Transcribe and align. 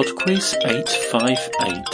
PodQuiz 0.00 0.56
858. 0.64 1.84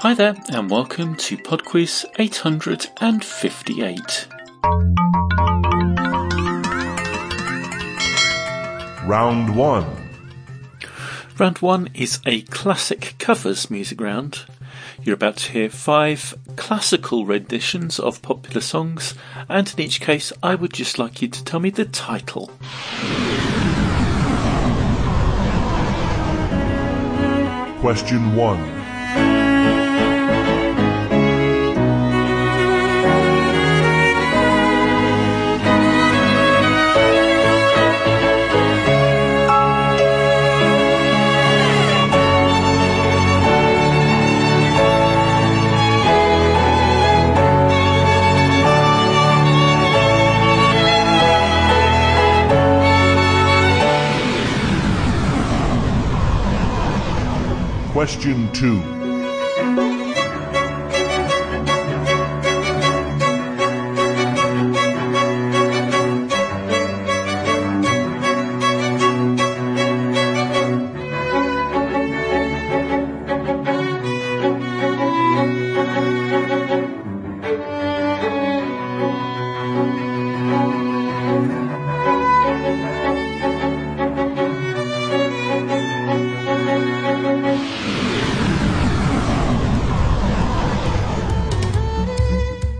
Hi 0.00 0.14
there, 0.14 0.34
and 0.48 0.68
welcome 0.68 1.14
to 1.14 1.36
PodQuiz 1.36 2.06
858. 2.18 4.26
Round 9.06 9.54
1. 9.54 9.86
Round 11.38 11.58
one 11.58 11.88
is 11.94 12.18
a 12.26 12.42
classic 12.42 13.14
covers 13.20 13.70
music 13.70 14.00
round. 14.00 14.44
You're 15.06 15.14
about 15.14 15.36
to 15.36 15.52
hear 15.52 15.70
five 15.70 16.36
classical 16.56 17.26
renditions 17.26 18.00
of 18.00 18.22
popular 18.22 18.60
songs, 18.60 19.14
and 19.48 19.72
in 19.72 19.84
each 19.84 20.00
case, 20.00 20.32
I 20.42 20.56
would 20.56 20.72
just 20.72 20.98
like 20.98 21.22
you 21.22 21.28
to 21.28 21.44
tell 21.44 21.60
me 21.60 21.70
the 21.70 21.84
title. 21.84 22.50
Question 27.78 28.34
1. 28.34 28.85
Question 58.06 58.48
2. 58.52 58.95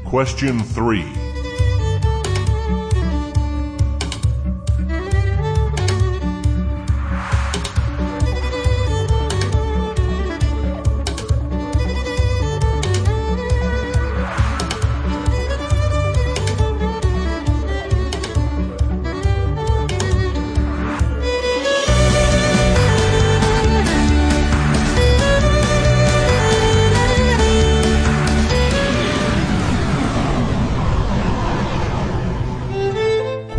Question 0.05 0.61
3. 0.61 1.26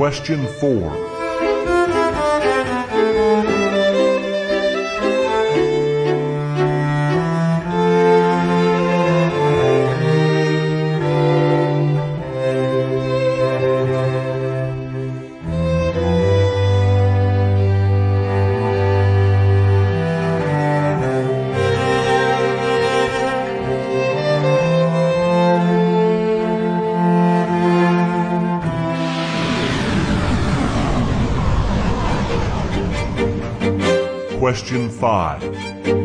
Question 0.07 0.47
4. 0.61 1.06
Question 34.99 35.96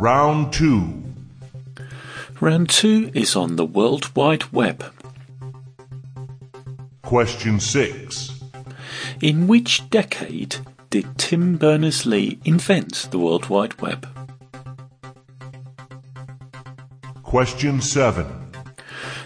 Round 0.00 0.50
2. 0.50 1.02
Round 2.40 2.70
two 2.70 3.10
is 3.12 3.36
on 3.36 3.56
the 3.56 3.66
World 3.66 4.16
Wide 4.16 4.50
Web. 4.50 4.82
Question 7.02 7.60
6. 7.60 8.40
In 9.20 9.46
which 9.46 9.90
decade 9.90 10.56
did 10.88 11.18
Tim 11.18 11.58
Berners-Lee 11.58 12.38
invent 12.46 13.08
the 13.10 13.18
World 13.18 13.50
Wide 13.50 13.78
Web? 13.82 14.08
Question 17.22 17.82
7. 17.82 18.39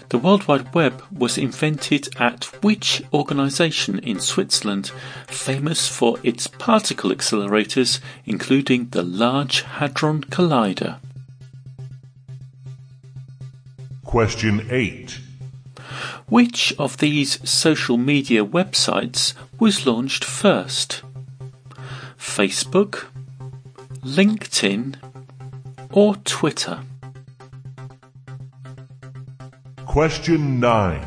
The 0.09 0.19
World 0.19 0.47
Wide 0.47 0.73
Web 0.73 1.01
was 1.11 1.37
invented 1.37 2.09
at 2.19 2.45
which 2.63 3.01
organization 3.11 3.99
in 3.99 4.19
Switzerland 4.19 4.91
famous 5.27 5.87
for 5.87 6.19
its 6.21 6.45
particle 6.47 7.09
accelerators, 7.09 7.99
including 8.25 8.89
the 8.89 9.01
Large 9.01 9.63
Hadron 9.63 10.21
Collider? 10.25 10.99
Question 14.03 14.67
8. 14.69 15.19
Which 16.27 16.73
of 16.77 16.97
these 16.97 17.47
social 17.49 17.97
media 17.97 18.45
websites 18.45 19.33
was 19.59 19.87
launched 19.87 20.23
first? 20.23 21.01
Facebook, 22.17 23.05
LinkedIn, 24.03 24.95
or 25.91 26.15
Twitter? 26.17 26.81
Question 29.95 30.59
9. 30.59 31.01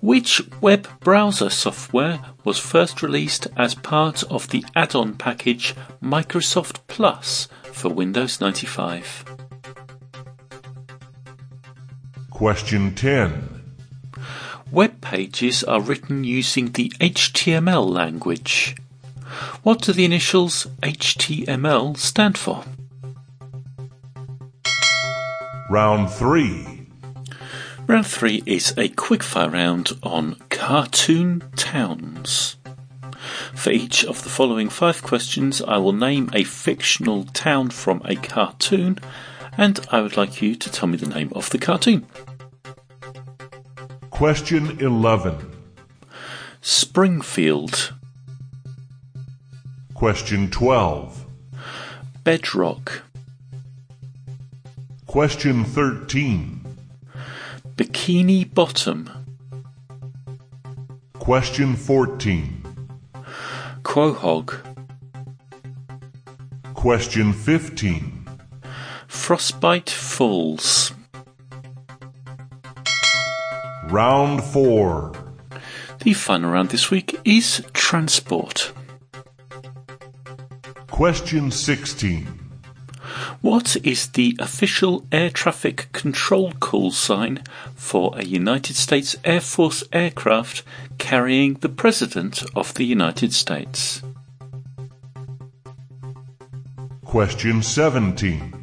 Which 0.00 0.40
web 0.60 0.86
browser 1.00 1.50
software 1.50 2.20
was 2.44 2.56
first 2.56 3.02
released 3.02 3.48
as 3.56 3.74
part 3.74 4.22
of 4.30 4.46
the 4.50 4.64
add-on 4.76 5.14
package 5.14 5.74
Microsoft 6.00 6.78
Plus 6.86 7.48
for 7.72 7.88
Windows 7.88 8.40
95? 8.40 9.24
Question 12.30 12.94
10. 12.94 13.64
Web 14.70 15.00
pages 15.00 15.64
are 15.64 15.80
written 15.80 16.22
using 16.22 16.70
the 16.70 16.90
HTML 17.00 17.84
language. 17.84 18.76
What 19.64 19.82
do 19.82 19.92
the 19.92 20.04
initials 20.04 20.66
HTML 20.82 21.96
stand 21.96 22.38
for? 22.38 22.62
Round 25.68 26.08
3. 26.08 26.71
Round 27.86 28.06
3 28.06 28.44
is 28.46 28.70
a 28.72 28.88
quickfire 28.88 29.52
round 29.52 29.92
on 30.02 30.36
cartoon 30.50 31.42
towns. 31.56 32.56
For 33.54 33.70
each 33.70 34.04
of 34.04 34.22
the 34.22 34.28
following 34.28 34.68
five 34.68 35.02
questions, 35.02 35.60
I 35.60 35.78
will 35.78 35.92
name 35.92 36.30
a 36.32 36.44
fictional 36.44 37.24
town 37.24 37.70
from 37.70 38.00
a 38.04 38.14
cartoon, 38.14 38.98
and 39.58 39.80
I 39.90 40.00
would 40.00 40.16
like 40.16 40.40
you 40.40 40.54
to 40.54 40.70
tell 40.70 40.88
me 40.88 40.96
the 40.96 41.08
name 41.08 41.32
of 41.34 41.50
the 41.50 41.58
cartoon. 41.58 42.06
Question 44.10 44.78
11. 44.80 45.52
Springfield. 46.60 47.94
Question 49.94 50.50
12. 50.50 51.26
Bedrock. 52.24 53.02
Question 55.06 55.64
13. 55.64 56.61
Bikini 57.82 58.44
Bottom. 58.54 59.10
Question 61.14 61.74
14. 61.74 62.62
Quahog. 63.82 64.54
Question 66.74 67.32
15. 67.32 68.28
Frostbite 69.08 69.90
Falls. 69.90 70.92
Round 73.90 74.44
4. 74.44 75.12
The 76.04 76.12
final 76.12 76.52
round 76.52 76.68
this 76.68 76.88
week 76.88 77.18
is 77.24 77.64
transport. 77.72 78.72
Question 80.86 81.50
16. 81.50 82.41
What 83.42 83.76
is 83.82 84.06
the 84.06 84.36
official 84.38 85.04
air 85.10 85.28
traffic 85.28 85.88
control 85.90 86.52
call 86.60 86.92
sign 86.92 87.42
for 87.74 88.12
a 88.16 88.24
United 88.24 88.76
States 88.76 89.16
Air 89.24 89.40
Force 89.40 89.82
aircraft 89.92 90.62
carrying 90.98 91.54
the 91.54 91.68
President 91.68 92.44
of 92.54 92.72
the 92.74 92.84
United 92.84 93.32
States? 93.32 94.00
Question 97.04 97.64
17. 97.64 98.54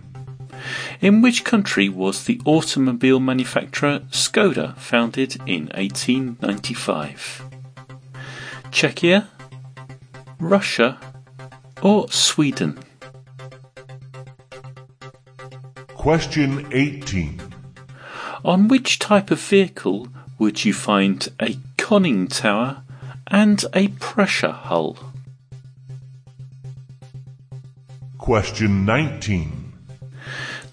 In 1.02 1.22
which 1.22 1.44
country 1.44 1.90
was 1.90 2.24
the 2.24 2.40
automobile 2.46 3.20
manufacturer 3.20 4.00
Skoda 4.12 4.78
founded 4.78 5.36
in 5.46 5.68
1895? 5.76 7.44
Czechia, 8.72 9.28
Russia, 10.40 10.98
or 11.82 12.10
Sweden? 12.10 12.80
Question 16.00 16.66
18. 16.72 17.42
On 18.46 18.70
which 18.70 19.00
type 19.00 19.32
of 19.32 19.42
vehicle 19.42 20.08
would 20.38 20.64
you 20.64 20.74
find 20.74 21.28
a 21.42 21.58
conning 21.78 22.30
tower 22.30 22.84
and 23.28 23.66
a 23.74 23.90
pressure 23.90 24.54
hull? 24.54 24.98
Question 28.18 28.86
19. 28.86 29.74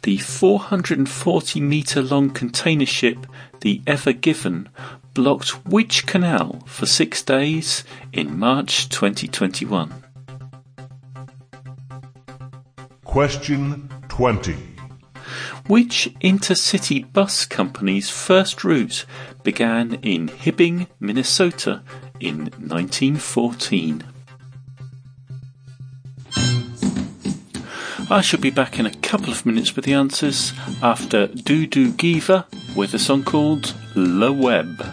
The 0.04 0.18
440 0.18 1.60
metre 1.60 2.02
long 2.02 2.30
container 2.30 2.86
ship, 2.86 3.26
the 3.62 3.82
Ever 3.84 4.12
Given, 4.12 4.68
blocked 5.12 5.66
which 5.66 6.06
canal 6.06 6.62
for 6.66 6.86
six 6.86 7.20
days 7.20 7.82
in 8.12 8.38
March 8.38 8.88
2021? 8.90 9.92
Question 13.02 13.88
20. 14.08 14.75
Which 15.68 16.14
intercity 16.20 17.12
bus 17.12 17.44
company's 17.44 18.08
first 18.08 18.62
route 18.62 19.04
began 19.42 19.94
in 19.94 20.28
Hibbing, 20.28 20.86
Minnesota 21.00 21.82
in 22.20 22.52
1914? 22.58 24.04
I 28.08 28.20
shall 28.20 28.38
be 28.38 28.50
back 28.50 28.78
in 28.78 28.86
a 28.86 28.94
couple 28.94 29.32
of 29.32 29.44
minutes 29.44 29.74
with 29.74 29.86
the 29.86 29.94
answers 29.94 30.52
after 30.80 31.26
Dudu 31.26 31.96
Giva 31.96 32.46
with 32.76 32.94
a 32.94 33.00
song 33.00 33.24
called 33.24 33.74
La 33.96 34.30
Web. 34.30 34.84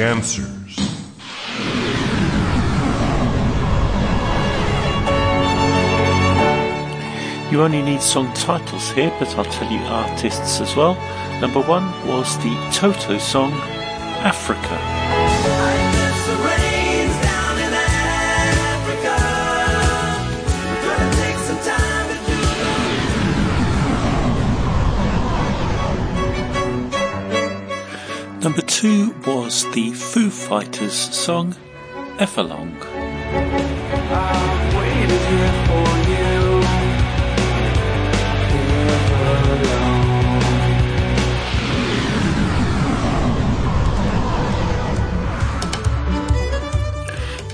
Answers. 0.00 0.78
You 7.52 7.60
only 7.60 7.82
need 7.82 8.00
song 8.00 8.32
titles 8.32 8.90
here, 8.92 9.12
but 9.18 9.28
I'll 9.36 9.44
tell 9.44 9.70
you 9.70 9.78
artists 9.80 10.60
as 10.60 10.74
well. 10.74 10.94
Number 11.40 11.60
one 11.60 11.84
was 12.08 12.38
the 12.38 12.54
Toto 12.72 13.18
song 13.18 13.52
Africa. 14.22 14.91
Number 28.42 28.62
two 28.62 29.14
was 29.24 29.70
the 29.70 29.92
Foo 29.92 30.28
Fighters 30.28 30.92
song 30.92 31.54
Everlong. 32.18 32.74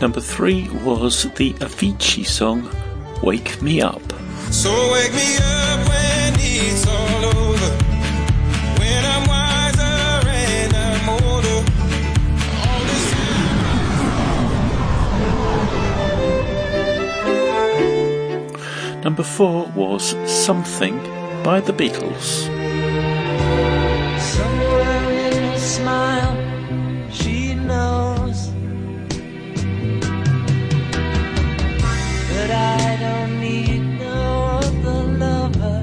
Number 0.01 0.21
three 0.23 0.71
was 0.83 1.25
the 1.35 1.53
Avicii 1.61 2.27
song 2.27 2.67
Wake 3.23 3.61
Me 3.61 3.83
Up. 3.83 4.01
So 4.51 4.71
wake 4.91 5.13
me 5.13 5.37
up 5.37 5.68
number 19.19 19.31
four 19.37 19.67
was 19.75 20.15
Something 20.31 20.97
by 21.43 21.61
the 21.61 21.73
Beatles. 21.73 22.47
Somewhere 24.21 25.11
in 25.11 25.43
her 25.43 25.59
smile, 25.59 26.37
she 27.11 27.55
knows 27.55 28.53
that 32.31 32.51
I 32.53 32.97
don't 33.01 33.41
need 33.41 33.81
no 33.99 34.61
other 34.63 35.03
lover. 35.25 35.79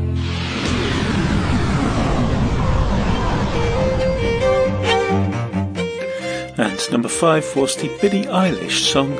And 6.57 6.91
number 6.91 7.09
five 7.09 7.53
was 7.57 7.75
the 7.75 7.89
Billie 7.99 8.27
Eilish 8.27 8.79
song 8.93 9.13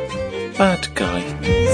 Bad 0.58 0.88
Guy. 0.96 1.66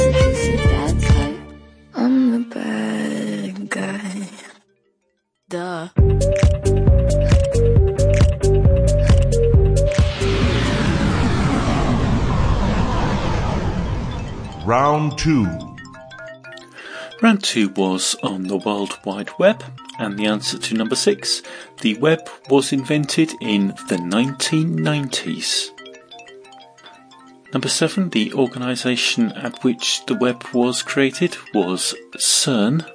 Round 15.12 15.20
2. 15.20 15.76
Round 17.22 17.44
two 17.44 17.70
was 17.70 18.16
on 18.24 18.44
the 18.44 18.56
World 18.56 18.98
Wide 19.04 19.30
Web, 19.38 19.62
and 20.00 20.18
the 20.18 20.26
answer 20.26 20.58
to 20.58 20.74
number 20.74 20.96
six 20.96 21.42
the 21.82 21.98
web 21.98 22.30
was 22.50 22.72
invented 22.72 23.34
in 23.42 23.68
the 23.90 23.98
1990s. 23.98 25.72
Number 27.52 27.68
seven, 27.68 28.12
the 28.12 28.32
organisation 28.34 29.34
at 29.34 29.62
which 29.66 30.06
the 30.06 30.16
web 30.16 30.46
was 30.54 30.82
created 30.82 31.36
was 31.54 31.94
CERN. 32.16 32.88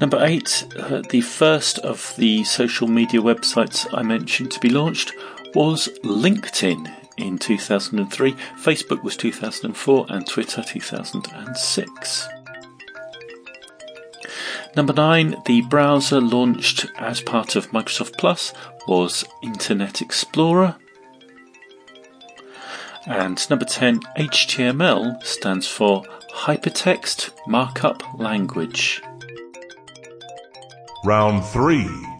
Number 0.00 0.18
eight, 0.24 0.66
uh, 0.80 1.02
the 1.10 1.20
first 1.20 1.78
of 1.78 2.12
the 2.16 2.42
social 2.42 2.88
media 2.88 3.20
websites 3.20 3.86
I 3.92 4.02
mentioned 4.02 4.50
to 4.50 4.58
be 4.58 4.68
launched 4.68 5.12
was 5.54 5.88
LinkedIn 6.02 7.01
in 7.22 7.38
2003, 7.38 8.32
Facebook 8.60 9.02
was 9.02 9.16
2004, 9.16 10.06
and 10.08 10.26
Twitter 10.26 10.62
2006. 10.62 12.28
Number 14.76 14.92
nine, 14.92 15.36
the 15.46 15.62
browser 15.62 16.20
launched 16.20 16.86
as 16.98 17.20
part 17.20 17.56
of 17.56 17.70
Microsoft 17.70 18.16
Plus 18.18 18.52
was 18.88 19.24
Internet 19.42 20.00
Explorer. 20.00 20.76
And 23.06 23.50
number 23.50 23.64
10, 23.64 24.00
HTML 24.16 25.22
stands 25.22 25.66
for 25.66 26.04
Hypertext 26.32 27.30
Markup 27.46 28.02
Language. 28.18 29.02
Round 31.04 31.44
3. 31.44 32.11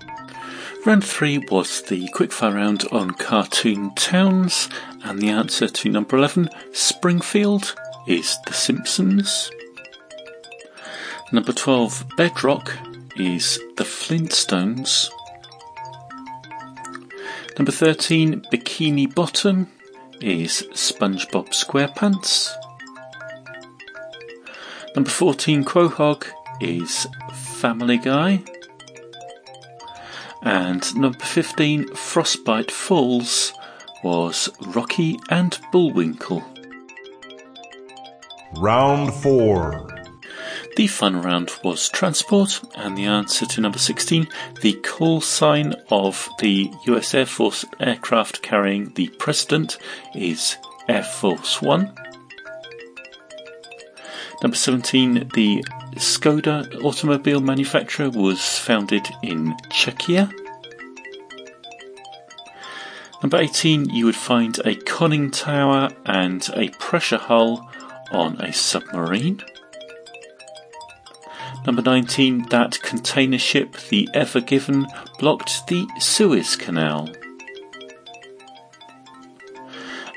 Round 0.85 1.05
three 1.05 1.39
was 1.39 1.81
the 1.83 2.09
quickfire 2.09 2.57
round 2.57 2.85
on 2.91 3.13
cartoon 3.13 3.95
towns, 3.95 4.69
and 5.05 5.21
the 5.21 5.29
answer 5.29 5.69
to 5.69 5.89
number 5.89 6.17
11, 6.17 6.51
Springfield, 6.73 7.77
is 8.09 8.37
The 8.47 8.53
Simpsons. 8.53 9.49
Number 11.31 11.53
12, 11.53 12.07
Bedrock, 12.17 12.77
is 13.17 13.61
The 13.77 13.85
Flintstones. 13.85 15.09
Number 17.57 17.71
13, 17.71 18.43
Bikini 18.53 19.15
Bottom, 19.15 19.69
is 20.21 20.67
SpongeBob 20.73 21.51
SquarePants. 21.51 22.51
Number 24.97 25.11
14, 25.11 25.63
Quahog, 25.65 26.27
is 26.61 27.07
Family 27.33 27.99
Guy. 27.99 28.43
And 30.43 30.95
number 30.97 31.25
15, 31.25 31.95
Frostbite 31.95 32.71
Falls, 32.71 33.53
was 34.03 34.49
Rocky 34.75 35.19
and 35.31 35.59
Bullwinkle. 35.71 36.43
Round 38.57 39.15
4. 39.15 39.89
The 40.77 40.87
fun 40.87 41.21
round 41.21 41.51
was 41.63 41.89
transport, 41.91 42.61
and 42.77 42.97
the 42.97 43.05
answer 43.05 43.45
to 43.47 43.61
number 43.61 43.79
16, 43.79 44.27
the 44.63 44.73
call 44.73 45.21
sign 45.21 45.75
of 45.91 46.29
the 46.39 46.71
US 46.87 47.15
Air 47.15 47.27
Force 47.27 47.65
aircraft 47.79 48.43
carrying 48.43 48.93
the 48.95 49.09
President, 49.19 49.77
is 50.15 50.57
Air 50.89 51.05
Force 51.05 51.61
One. 51.61 51.93
Number 54.43 54.57
17, 54.57 55.31
the 55.35 55.63
Skoda 55.97 56.83
automobile 56.83 57.41
manufacturer 57.41 58.11
was 58.11 58.59
founded 58.59 59.07
in 59.23 59.55
Czechia. 59.71 60.33
Number 63.23 63.37
18, 63.37 63.91
you 63.91 64.07
would 64.07 64.17
find 64.17 64.59
a 64.65 64.75
conning 64.75 65.31
tower 65.31 65.91
and 66.05 66.49
a 66.57 66.71
pressure 66.71 67.19
hull 67.19 67.71
on 68.11 68.41
a 68.41 68.53
submarine. 68.53 69.43
Number 71.65 71.83
19, 71.83 72.49
that 72.49 72.83
container 72.83 73.39
ship, 73.39 73.77
the 73.89 74.09
Ever 74.13 74.41
Given, 74.41 74.87
blocked 75.19 75.69
the 75.69 75.87
Suez 76.01 76.57
Canal. 76.57 77.09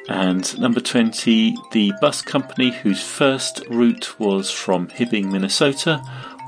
And 0.08 0.60
number 0.60 0.80
20, 0.80 1.56
the 1.72 1.94
bus 2.00 2.22
company 2.22 2.72
whose 2.72 3.02
first 3.04 3.64
route 3.70 4.20
was 4.20 4.52
from 4.52 4.88
Hibbing, 4.88 5.32
Minnesota, 5.32 6.02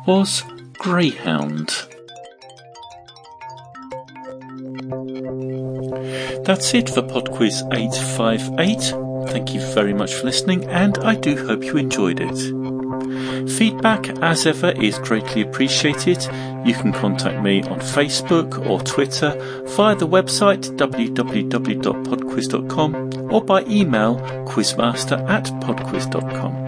was 0.06 0.44
Greyhound. 0.74 1.70
That's 6.46 6.74
it 6.74 6.90
for 6.90 7.02
PodQuiz 7.02 7.74
858. 7.74 9.32
Thank 9.32 9.54
you 9.54 9.60
very 9.74 9.94
much 9.94 10.14
for 10.14 10.26
listening, 10.26 10.64
and 10.66 10.98
I 11.00 11.16
do 11.16 11.46
hope 11.46 11.64
you 11.64 11.76
enjoyed 11.76 12.20
it. 12.22 13.50
Feedback, 13.50 14.08
as 14.22 14.46
ever, 14.46 14.72
is 14.72 14.98
greatly 15.00 15.42
appreciated. 15.42 16.20
You 16.68 16.74
can 16.74 16.92
contact 16.92 17.42
me 17.42 17.64
on 17.64 17.80
Facebook 17.80 18.68
or 18.68 18.82
Twitter 18.82 19.32
via 19.78 19.96
the 19.96 20.06
website 20.06 20.76
www.podquiz.com 20.76 23.32
or 23.32 23.42
by 23.42 23.64
email 23.64 24.18
quizmaster 24.46 25.18
at 25.30 25.46
podquiz.com. 25.46 26.68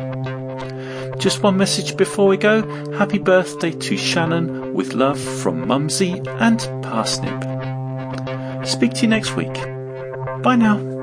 Just 1.19 1.43
one 1.43 1.57
message 1.57 1.97
before 1.97 2.29
we 2.29 2.37
go. 2.37 2.61
Happy 2.93 3.17
birthday 3.17 3.71
to 3.71 3.97
Shannon 3.97 4.73
with 4.73 4.93
love 4.93 5.19
from 5.19 5.67
Mumsy 5.67 6.13
and 6.39 6.61
Parsnip. 6.81 7.43
Speak 8.65 8.93
to 8.93 9.01
you 9.01 9.09
next 9.09 9.35
week. 9.35 9.53
Bye 10.41 10.55
now. 10.55 10.98